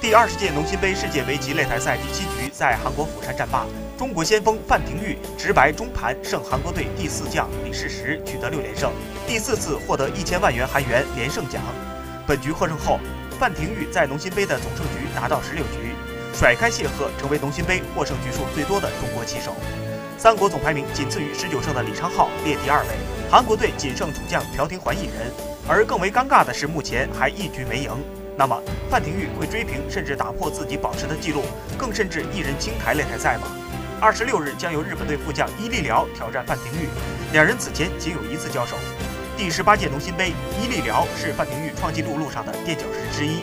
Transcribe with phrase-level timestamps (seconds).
[0.00, 3.66] 第二十届农心杯世界围棋擂台赛第七局在韩国釜山战罢，
[3.98, 8.90] 中国先锋范廷钰直白中盘胜韩国队第四将李世石，取得六连胜，
[9.26, 11.60] 第四次获得一千万元韩元连胜奖。
[12.26, 12.98] 本局获胜后，
[13.38, 15.92] 范廷钰在农心杯的总胜局达到十六局，
[16.32, 19.54] 甩开谢赫，成为农心杯获胜局数最多的中国棋手。
[20.16, 22.88] 三国总排名仅次于十九胜的李昌镐列第二位，
[23.30, 25.30] 韩国队仅剩主将朴廷桓一人。
[25.68, 27.90] 而更为尴尬的是，目前还一局没赢。
[28.40, 31.42] 那么范廷钰会追平甚至打破自己保持的记录，
[31.76, 33.42] 更甚至一人清台擂台赛吗？
[34.00, 36.88] 二十六日将由日本队副将伊利辽挑战范廷钰，
[37.34, 38.78] 两人此前仅有一次交手。
[39.36, 43.42] 第十八届农心杯，伊利辽是范廷钰创纪录路上的垫脚石之一。